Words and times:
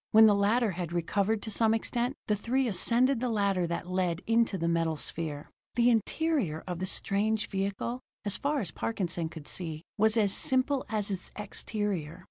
When 0.09 0.25
the 0.25 0.33
latter 0.33 0.71
had 0.71 0.91
recovered 0.91 1.43
to 1.43 1.51
some 1.51 1.75
extent, 1.75 2.15
the 2.25 2.35
three 2.35 2.67
ascended 2.67 3.19
the 3.19 3.29
ladder 3.29 3.67
that 3.67 3.85
led 3.87 4.23
into 4.25 4.57
the 4.57 4.67
metal 4.67 4.97
sphere. 4.97 5.51
The 5.75 5.91
interior 5.91 6.63
of 6.65 6.79
the 6.79 6.87
strange 6.87 7.47
vehicle, 7.49 7.99
as 8.25 8.35
far 8.35 8.61
as 8.61 8.71
Parkinson 8.71 9.29
could 9.29 9.47
see, 9.47 9.83
was 9.99 10.17
as 10.17 10.33
simple 10.33 10.85
as 10.89 11.11
its 11.11 11.29
exterior. 11.35 12.19